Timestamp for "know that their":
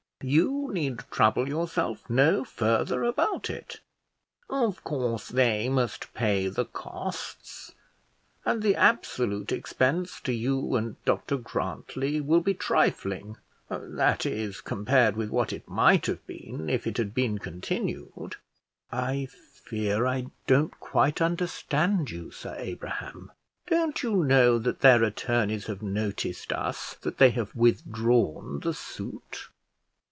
24.23-25.03